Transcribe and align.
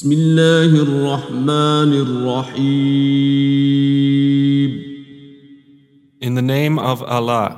بسم 0.00 0.12
الله 0.12 0.72
الرحمن 0.82 1.92
الرحيم 1.92 3.20
In 6.22 6.32
the 6.34 6.40
name 6.40 6.78
of 6.78 7.02
Allah, 7.02 7.48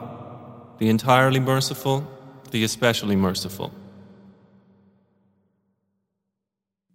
the 0.81 0.89
entirely 0.89 1.39
merciful, 1.39 2.03
the 2.51 2.65
especially 2.65 3.15
merciful. 3.15 3.71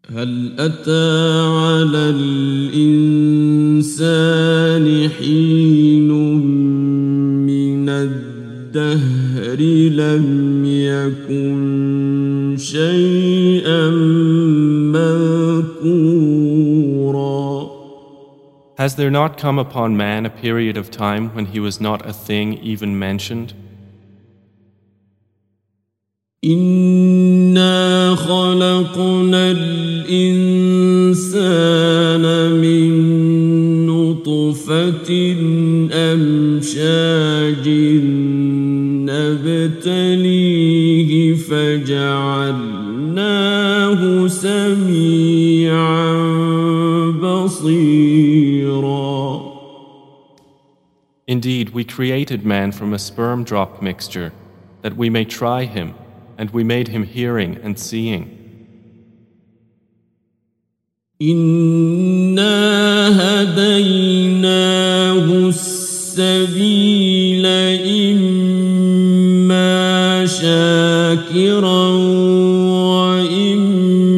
هل 0.10 0.60
أتى 0.60 1.42
على 1.48 2.10
الإنسان 2.76 3.50
حين 5.10 6.12
من 7.48 7.90
الدهر 7.90 9.62
لم 9.96 10.66
يكن 10.66 12.56
شيئا 12.60 13.27
Has 18.87 18.97
there 18.97 19.11
not 19.11 19.37
come 19.37 19.59
upon 19.59 19.97
man 19.97 20.27
a 20.27 20.31
period 20.31 20.77
of 20.77 20.91
time 20.91 21.31
when 21.35 21.47
he 21.47 21.61
was 21.61 21.81
not 21.81 22.07
a 22.07 22.13
thing 22.13 22.55
even 22.55 22.99
mentioned? 22.99 23.55
إنا 26.45 28.15
خلقنا 28.17 29.51
الإنسان 29.51 30.53
من 32.53 32.91
نطفة 33.87 35.37
أمشاج 35.93 37.69
نبتليه 40.03 41.35
فجعلناه 41.35 42.73
سميعا 44.27 46.13
بصيرا 47.11 47.76
Indeed, 51.27 51.71
we 51.71 51.85
created 51.85 52.45
man 52.45 52.73
from 52.73 52.93
a 52.93 52.99
sperm 52.99 53.45
drop 53.45 53.81
mixture, 53.81 54.33
that 54.83 54.97
we 54.97 55.09
may 55.09 55.25
try 55.25 55.65
him, 55.65 55.95
and 56.37 56.51
we 56.51 56.65
made 56.65 56.89
him 56.89 57.05
hearing 57.05 57.59
and 57.63 57.79
seeing. 57.79 58.39
إنا 61.23 62.53
هديناه 63.43 65.25
السبيل 65.49 67.47
إما 68.27 69.73
شاكرا 70.27 71.89
وإما 73.43 74.09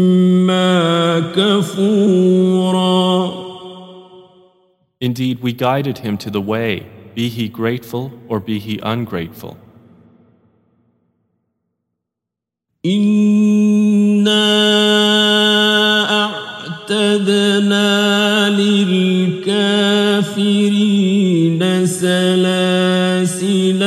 كفورا 1.37 2.25
Indeed, 5.01 5.41
we 5.41 5.53
guided 5.53 5.99
him 5.99 6.17
to 6.17 6.31
the 6.31 6.41
way, 6.41 6.87
be 7.19 7.29
he 7.29 7.49
grateful 7.49 8.13
or 8.29 8.41
be 8.41 8.59
he 8.59 8.79
ungrateful. 8.83 9.57
إنا 12.87 14.45
أعتدنا 16.25 17.89
للكافرين 18.51 20.05
سلاسل 21.87 23.83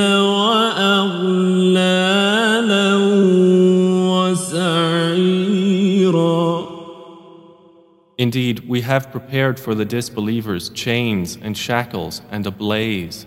Indeed, 8.21 8.67
we 8.67 8.81
have 8.81 9.11
prepared 9.11 9.59
for 9.59 9.75
the 9.75 9.85
disbelievers 9.85 10.69
chains 10.69 11.37
and 11.39 11.55
shackles 11.55 12.21
and 12.31 12.47
a 12.47 12.51
blaze. 12.51 13.25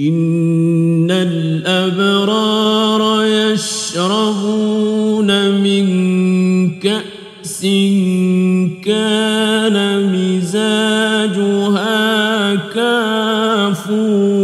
إن 0.00 1.10
الأبرار 1.10 2.42
يشربون 3.52 4.50
من 5.60 6.80
كأس 6.80 7.62
كان 8.84 9.76
مزاجها 10.12 11.92
كافورا 12.74 14.42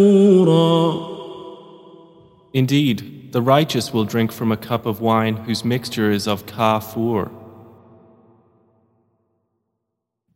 Indeed, 2.55 3.33
the 3.33 3.43
righteous 3.43 3.93
will 3.93 4.05
drink 4.05 4.33
from 4.33 4.51
a 4.53 4.57
cup 4.57 4.87
of 4.87 5.01
wine 5.01 5.37
whose 5.37 5.65
mixture 5.65 6.11
is 6.11 6.27
of 6.27 6.47
kafur, 6.47 7.31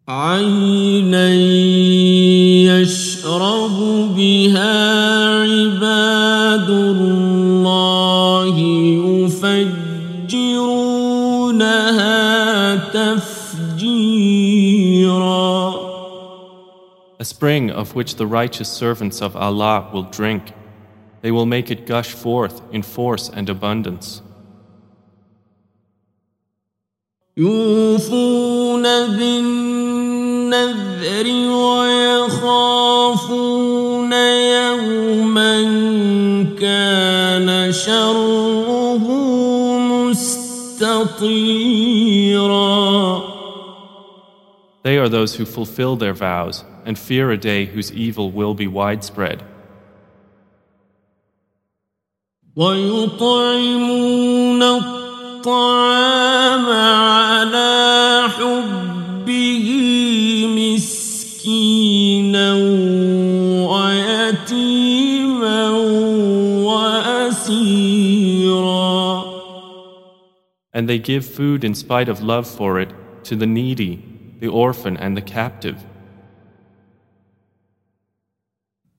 عينا 0.08 1.34
يشرب 2.80 3.76
بها 4.16 4.74
عباد 5.42 6.70
الله 6.70 8.58
يفجرونها 10.28 10.52
تفجيرا 12.76 14.32
a 17.22 17.24
spring 17.24 17.70
of 17.70 17.94
which 17.94 18.16
the 18.16 18.26
righteous 18.26 18.68
servants 18.68 19.22
of 19.22 19.36
Allah 19.36 19.88
will 19.92 20.02
drink. 20.02 20.52
They 21.20 21.30
will 21.30 21.46
make 21.46 21.70
it 21.70 21.86
gush 21.86 22.10
forth 22.10 22.60
in 22.72 22.82
force 22.82 23.28
and 23.28 23.48
abundance. 23.48 24.22
يوفون 27.36 28.86
بالنذر 30.51 31.27
ويخافون 32.31 34.13
يوما 34.13 35.63
كان 36.59 37.71
شره 37.71 39.07
مستطيرا 40.07 40.97
They 44.83 44.97
are 44.97 45.09
those 45.09 45.35
who 45.35 45.45
fulfill 45.45 45.97
their 45.97 46.13
vows 46.13 46.63
and 46.85 46.97
fear 46.97 47.29
a 47.31 47.37
day 47.37 47.65
whose 47.65 47.91
evil 47.91 48.31
will 48.31 48.53
be 48.53 48.67
widespread. 48.67 49.43
ويطعمون 52.55 54.63
الطعام 54.63 56.65
على 56.65 58.23
حبه 58.29 59.96
ويتيما 64.66 65.70
واسيرا 67.32 69.32
And 70.74 70.88
they 70.88 70.98
give 70.98 71.26
food 71.26 71.64
in 71.64 71.74
spite 71.74 72.08
of 72.08 72.22
love 72.22 72.46
for 72.46 72.80
it 72.80 72.88
to 73.24 73.36
the 73.36 73.46
needy, 73.46 74.02
the 74.40 74.48
orphan, 74.48 74.96
and 74.96 75.14
the 75.16 75.20
captive. 75.20 75.76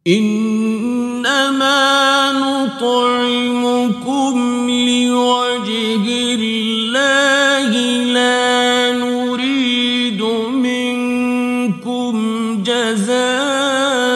إنما 0.08 1.82
نطعمكم 2.32 4.36
لوجه 4.70 6.36
الله 6.36 7.72
لا 8.14 8.92
نريد 8.92 10.22
منكم 10.52 12.14
جزاء 12.64 14.07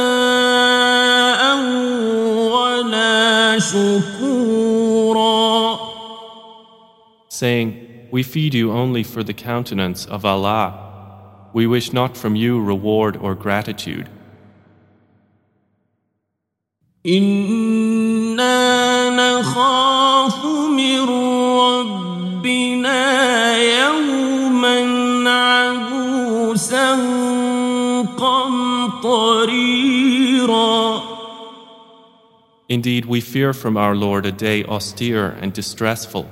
شكورا 3.72 5.38
saying, 7.30 7.70
We 8.12 8.24
feed 8.24 8.54
you 8.54 8.72
only 8.72 9.04
for 9.04 9.22
the 9.24 9.34
countenance 9.34 10.06
of 10.06 10.26
Allah. 10.26 10.66
We 11.54 11.68
wish 11.68 11.94
not 11.94 12.18
from 12.18 12.36
you 12.36 12.60
reward 12.62 13.18
or 13.18 13.36
gratitude. 13.36 14.08
إنا 17.06 18.60
نخاف 19.10 20.46
من 20.46 21.10
ربنا 21.60 23.02
يوما 23.58 24.78
عبوسا 25.30 26.96
قمطريرا 28.98 29.78
Indeed, 32.73 33.05
we 33.05 33.21
fear 33.21 33.53
from 33.53 33.77
our 33.77 33.95
Lord 33.95 34.25
a 34.25 34.33
day 34.33 34.65
austere 34.65 35.37
and 35.43 35.53
distressful. 35.53 36.25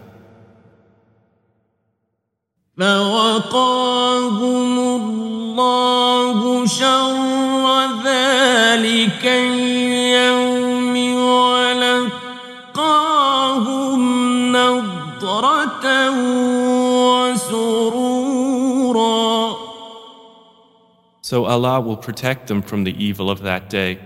So 21.20 21.44
Allah 21.44 21.80
will 21.82 21.98
protect 21.98 22.46
them 22.46 22.62
from 22.62 22.84
the 22.84 23.04
evil 23.04 23.30
of 23.30 23.42
that 23.42 23.68
day 23.68 23.98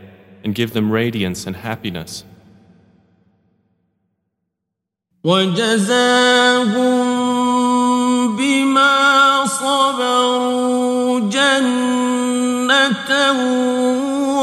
and 0.44 0.56
give 0.56 0.74
them 0.74 0.92
radiance 0.92 1.46
and 1.48 1.56
happiness. 1.56 2.24
وجزاهم 5.24 6.78
بما 8.38 9.46
صبروا 9.46 11.20
جنة 11.30 13.12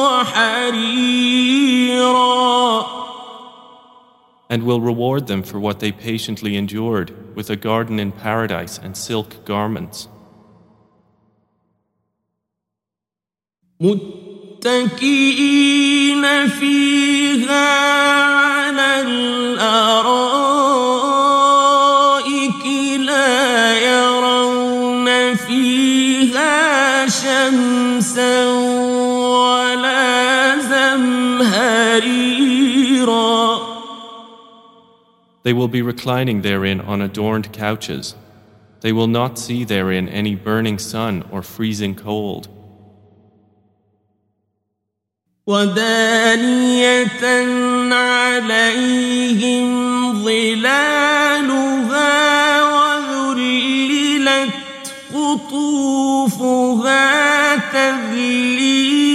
وحريرا 0.01 1.37
And 4.49 4.63
will 4.63 4.81
reward 4.81 5.27
them 5.27 5.43
for 5.43 5.59
what 5.59 5.81
they 5.81 5.91
patiently 5.91 6.57
endured 6.57 7.35
with 7.35 7.51
a 7.51 7.57
garden 7.57 7.99
in 7.99 8.13
paradise 8.13 8.79
and 8.79 8.97
silk 8.97 9.45
garments. 9.45 10.09
متكئين 14.67 16.25
فيها 16.49 17.85
على 18.25 19.01
الأرائك 19.01 20.27
لا 23.01 23.79
يرون 23.79 25.35
فيها 25.35 27.07
شمسا 27.07 28.47
ولا 29.29 30.59
زمهريرا 30.59 32.07
They 35.45 35.53
will 35.53 35.69
be 35.69 35.81
reclining 35.81 36.43
therein 36.43 36.81
on 36.81 37.01
adorned 37.01 37.53
couches. 37.53 38.17
They 38.81 38.93
will 38.93 39.07
not 39.07 39.39
see 39.39 39.63
therein 39.63 40.09
any 40.09 40.35
burning 40.35 40.81
sun 40.81 41.23
or 41.31 41.41
freezing 41.41 41.95
cold. 41.95 42.49
ودانية 45.47 47.23
عليهم 47.95 49.67
ظلالها 50.25 51.77
وذللت 52.75 54.51
قطوفها 55.15 57.07
تذليلا 57.57 59.07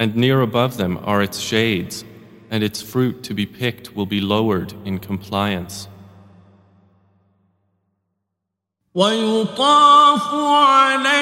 And 0.00 0.14
near 0.14 0.40
above 0.40 0.76
them 0.76 0.96
are 1.04 1.20
its 1.20 1.40
shades, 1.40 2.04
and 2.50 2.62
its 2.62 2.80
fruit 2.80 3.24
to 3.24 3.34
be 3.34 3.46
picked 3.46 3.96
will 3.96 4.06
be 4.06 4.20
lowered 4.20 4.72
in 4.84 5.00
compliance. 5.00 5.88
ويطاف 8.94 10.34
عليهم 10.34 11.18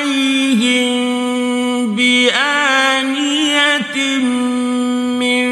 بآنية 1.97 3.97
من 5.19 5.47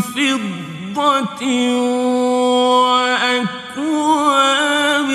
فضة 0.00 1.42
وأكواب 2.82 5.10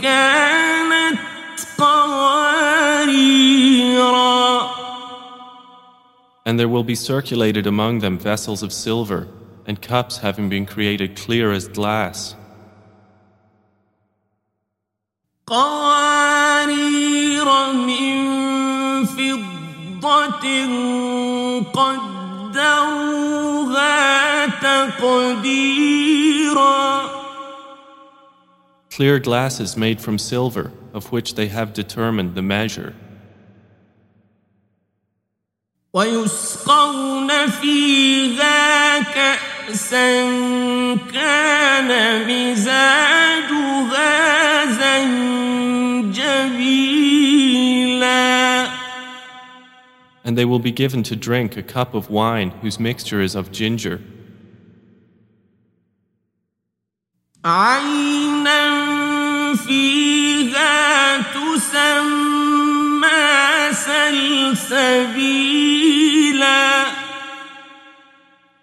كانت 0.00 1.18
قواريرا 1.78 3.16
And 6.46 6.58
there 6.60 6.68
will 6.68 6.84
be 6.84 6.94
circulated 6.94 7.66
among 7.66 7.98
them 7.98 8.18
vessels 8.18 8.62
of 8.62 8.72
silver, 8.72 9.26
and 9.66 9.82
cups 9.82 10.18
having 10.18 10.48
been 10.48 10.64
created 10.64 11.16
clear 11.16 11.50
as 11.52 11.66
glass. 11.66 12.36
قوارير 15.46 17.44
من 17.72 17.99
فضة 19.10 20.46
قدروها 22.76 24.46
تقديرا 24.46 26.06
Clear 28.90 29.18
glasses 29.18 29.76
made 29.76 30.00
from 30.00 30.18
silver, 30.18 30.72
of 30.94 31.12
which 31.12 31.34
they 31.34 31.48
have 31.48 31.74
determined 31.74 32.34
the 32.34 32.40
measure. 32.42 32.94
ويسقون 35.92 37.46
فيها 37.46 38.98
كأسا 38.98 40.24
كان 41.12 41.90
مزاجها 42.28 44.16
زنجبيلا 44.66 46.89
And 50.24 50.36
they 50.36 50.44
will 50.44 50.58
be 50.58 50.72
given 50.72 51.02
to 51.04 51.14
drink 51.14 51.56
a 51.56 51.62
cup 51.62 51.94
of 51.94 52.10
wine 52.10 52.50
whose 52.62 52.80
mixture 52.80 53.20
is 53.20 53.34
of 53.34 53.52
ginger, 53.52 54.00
عينا 57.44 58.62
فيها 59.54 61.22
تسمى 61.32 63.06
سلسبيلا 63.72 65.36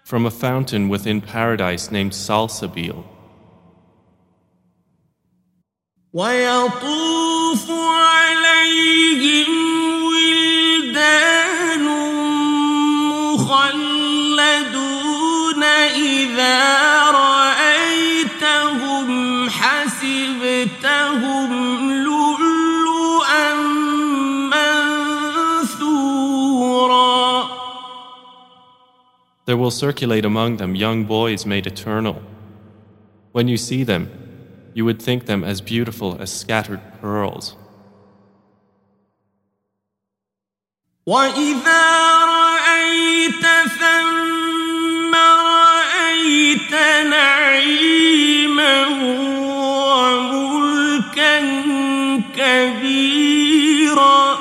from 0.04 0.26
a 0.26 0.30
fountain 0.30 0.88
within 0.90 1.20
paradise 1.22 1.90
named 1.90 2.12
Salsabil. 2.12 3.04
ويطوف 6.12 7.07
There 29.48 29.56
will 29.56 29.70
circulate 29.70 30.24
among 30.24 30.56
them 30.56 30.74
young 30.74 31.04
boys 31.04 31.44
made 31.44 31.66
eternal. 31.66 32.22
When 33.32 33.48
you 33.48 33.56
see 33.56 33.84
them, 33.84 34.08
you 34.74 34.84
would 34.84 35.02
think 35.02 35.26
them 35.26 35.44
as 35.44 35.60
beautiful 35.60 36.16
as 36.20 36.32
scattered 36.32 36.80
pearls. 37.00 37.56
وإذا 41.06 42.24
رأيت 42.24 43.44
ثم 43.80 45.14
رأيت 45.14 46.72
نعيما 47.10 48.86
وملكا 49.92 51.40
كبيرا 52.36 54.38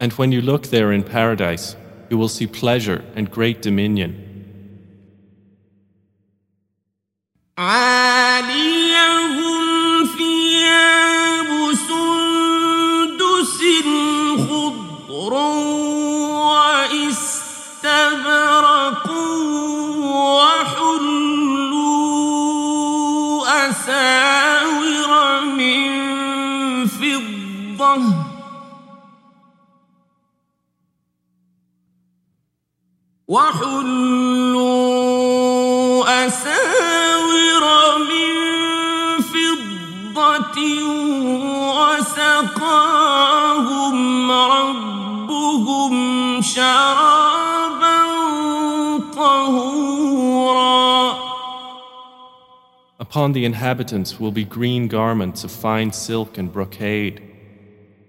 And 0.00 0.12
when 0.12 0.30
you 0.30 0.40
look 0.40 0.68
there 0.68 0.92
in 0.92 1.02
paradise, 1.02 1.74
you 2.13 2.19
will 2.19 2.29
see 2.29 2.45
pleasure 2.45 3.03
and 3.15 3.31
great 3.31 3.63
dominion. 3.63 4.11
Ah. 7.57 7.92
وسقاهم 42.48 43.96
ربهم 44.32 45.94
شرابا 46.40 47.98
طهورا 49.14 50.88
Upon 53.00 53.32
the 53.32 53.44
inhabitants 53.44 54.20
will 54.20 54.32
be 54.32 54.44
green 54.44 54.88
garments 54.88 55.44
of 55.44 55.50
fine 55.50 55.92
silk 55.92 56.36
and 56.36 56.52
brocade, 56.52 57.22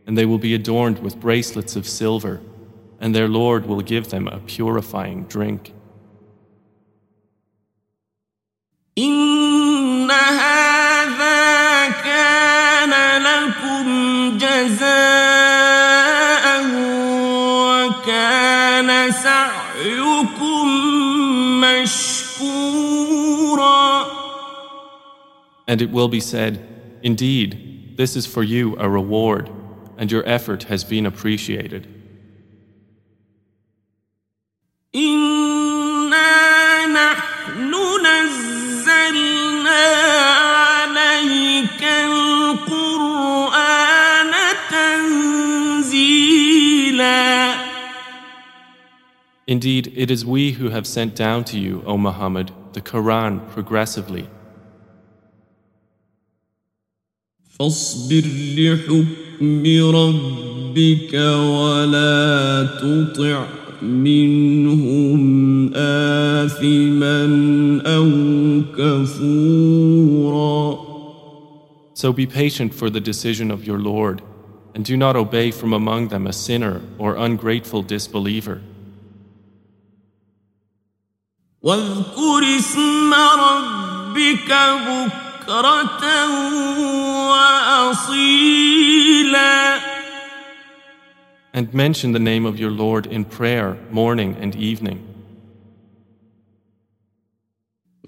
and 0.05 0.17
they 0.17 0.25
will 0.25 0.39
be 0.39 0.53
adorned 0.53 0.99
with 0.99 1.19
bracelets 1.19 1.75
of 1.75 1.87
silver, 1.87 2.41
and 2.99 3.15
their 3.15 3.27
Lord 3.27 3.65
will 3.65 3.81
give 3.81 4.09
them 4.09 4.27
a 4.27 4.39
purifying 4.39 5.23
drink. 5.23 5.73
إن 8.97 10.11
جزاء 14.63 15.99
وكان 17.59 19.11
سعيكم 19.11 20.67
مشكورا 21.61 22.99
And 25.67 25.81
it 25.83 25.91
will 25.91 26.07
be 26.07 26.19
said, 26.19 26.59
Indeed, 27.03 27.93
this 27.95 28.15
is 28.15 28.25
for 28.25 28.41
you 28.41 28.75
a 28.79 28.89
reward, 28.89 29.51
and 29.97 30.11
your 30.11 30.27
effort 30.27 30.63
has 30.63 30.83
been 30.83 31.05
appreciated. 31.05 31.87
إنا 34.95 36.19
Indeed, 49.53 49.91
it 49.95 50.11
is 50.11 50.25
we 50.25 50.51
who 50.51 50.69
have 50.69 50.85
sent 50.85 51.15
down 51.15 51.43
to 51.45 51.57
you, 51.57 51.81
O 51.85 51.97
Muhammad, 51.97 52.51
the 52.73 52.81
Quran 52.81 53.49
progressively. 53.49 54.27
فاصبر 57.59 58.23
لحكم 58.57 59.63
ربك 59.95 61.13
ولا 61.13 62.67
تطع 62.79 63.45
منهم 63.81 65.21
آثما 65.75 67.21
أو 67.85 68.09
كفورا 68.77 70.09
So 71.93 72.13
be 72.13 72.25
patient 72.25 72.73
for 72.73 72.89
the 72.89 73.01
decision 73.01 73.51
of 73.51 73.65
your 73.65 73.77
Lord, 73.77 74.21
and 74.73 74.85
do 74.85 74.95
not 74.95 75.17
obey 75.17 75.51
from 75.51 75.73
among 75.73 76.07
them 76.07 76.27
a 76.27 76.31
sinner 76.31 76.81
or 76.97 77.17
ungrateful 77.17 77.81
disbeliever. 77.81 78.61
واذكر 81.64 82.56
اسم 82.58 83.14
ربك 83.14 84.52
بكرة 84.86 86.04
وأصيلا 88.04 89.14
And 91.54 91.72
mention 91.72 92.12
the 92.12 92.18
name 92.18 92.44
of 92.46 92.58
your 92.58 92.70
Lord 92.70 93.06
in 93.06 93.24
prayer, 93.24 93.78
morning 93.90 94.36
and 94.40 94.56
evening. 94.56 94.98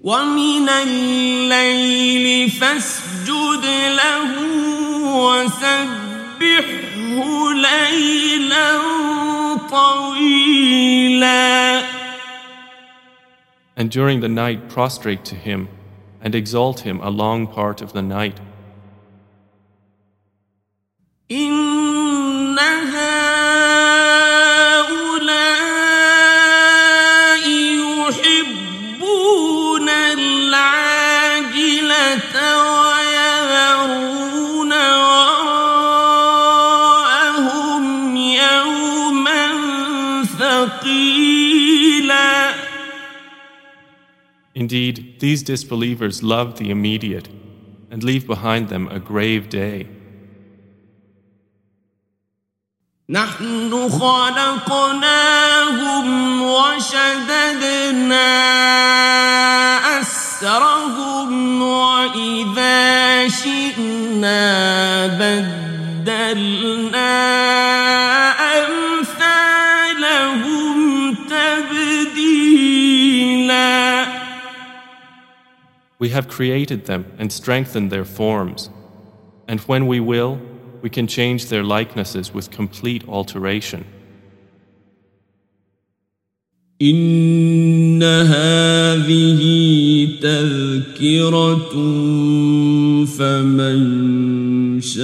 ومن 0.01 0.69
الليل 0.69 2.49
فاسجد 2.51 3.65
له 3.95 4.35
وسبحه 5.17 6.43
ليلا 7.53 8.77
طويلا 9.71 11.47
And 13.77 13.91
during 13.91 14.21
the 14.21 14.27
night 14.27 14.69
prostrate 14.69 15.23
to 15.25 15.35
him, 15.35 15.69
and 16.19 16.33
exalt 16.33 16.79
him 16.79 16.99
a 16.99 17.11
long 17.11 17.47
part 17.47 17.81
of 17.81 17.93
the 17.93 18.01
night. 18.01 18.39
إن 21.29 21.66
Indeed, 44.66 45.16
these 45.20 45.42
disbelievers 45.42 46.22
love 46.22 46.58
the 46.58 46.70
immediate 46.70 47.28
and 47.90 48.02
leave 48.02 48.26
behind 48.26 48.68
them 48.68 48.88
a 48.88 48.98
grave 48.98 49.48
day. 49.48 49.86
نحن 53.08 53.88
خلقناهم 53.88 55.26
وشددنا 56.42 58.28
أسرهم 60.00 61.62
وإذا 61.62 63.28
شئنا 63.28 64.46
بدلنا 65.06 66.62
We 75.98 76.08
have 76.10 76.28
created 76.28 76.86
them 76.86 77.06
and 77.18 77.32
strengthened 77.32 77.90
their 77.90 78.04
forms, 78.04 78.70
and 79.46 79.60
when 79.60 79.86
we 79.86 80.00
will, 80.00 80.40
we 80.82 80.90
can 80.90 81.06
change 81.06 81.46
their 81.46 81.62
likenesses 81.62 82.34
with 82.34 82.50
complete 82.50 83.08
alteration. 83.08 83.84
إن 86.82 88.02
هذه 88.02 89.42
تذكرة 90.22 91.74
فمن 93.06 93.78
شاء 94.80 95.02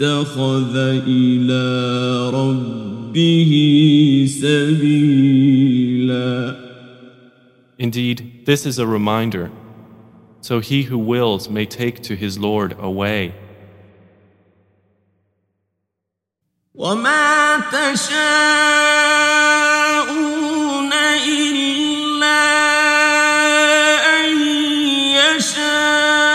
اتخذ 0.00 0.76
إلى 1.06 1.64
ربه 2.30 3.52
Indeed, 7.78 8.42
this 8.44 8.66
is 8.66 8.78
a 8.78 8.86
reminder, 8.86 9.50
so 10.42 10.60
he 10.60 10.82
who 10.82 10.98
wills 10.98 11.48
may 11.48 11.64
take 11.64 12.02
to 12.02 12.14
his 12.14 12.38
Lord 12.38 12.76
a 12.78 12.90
way. 12.90 13.34
وما 16.74 17.60
تشاءون 17.72 18.20
إلا 21.28 22.42
أن 24.20 24.28
يشاء 25.16 26.28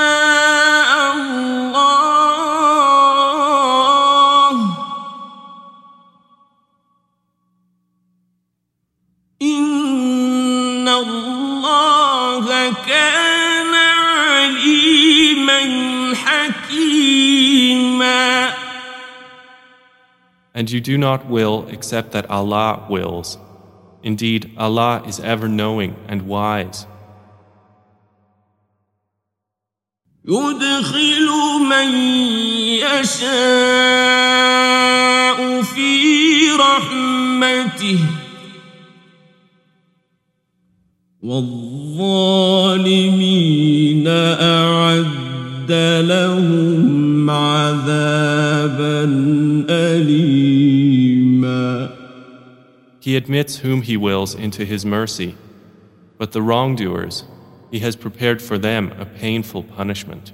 الله 1.14 2.56
إن 9.42 10.88
الله 10.88 11.29
كان 12.88 13.74
عليما 13.74 15.62
حكيما 16.16 17.66
And 20.54 20.72
you 20.72 20.80
do 20.80 20.98
not 20.98 21.26
will 21.30 21.68
except 21.70 22.12
that 22.14 22.30
Allah 22.30 22.86
wills. 22.90 23.38
Indeed, 24.04 24.52
Allah 24.58 25.04
is 25.06 25.20
ever 25.20 25.50
knowing 25.50 25.96
and 26.08 26.22
wise. 26.28 26.86
يدخل 30.28 31.30
من 31.70 31.90
يشاء 32.82 33.22
في 35.62 36.52
رحمته 36.52 38.00
والظالمين 42.76 44.08
أعد 44.08 45.72
لهم 46.02 47.30
عذابا 47.30 49.04
أليما 49.70 51.16
He 53.00 53.16
admits 53.16 53.58
whom 53.58 53.82
He 53.84 53.98
wills 53.98 54.34
into 54.34 54.66
His 54.66 54.84
mercy, 54.86 55.36
but 56.18 56.32
the 56.32 56.42
wrongdoers, 56.42 57.24
He 57.70 57.80
has 57.80 57.96
prepared 57.96 58.42
for 58.42 58.58
them 58.58 58.92
a 58.98 59.06
painful 59.06 59.62
punishment. 59.64 60.32